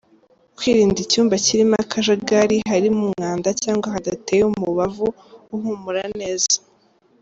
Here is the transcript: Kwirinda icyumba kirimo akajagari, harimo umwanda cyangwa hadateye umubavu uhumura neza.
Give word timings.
Kwirinda 0.57 0.97
icyumba 1.05 1.33
kirimo 1.45 1.73
akajagari, 1.83 2.57
harimo 2.71 2.99
umwanda 3.09 3.49
cyangwa 3.63 3.87
hadateye 3.93 4.43
umubavu 4.45 5.07
uhumura 5.55 6.03
neza. 6.19 6.55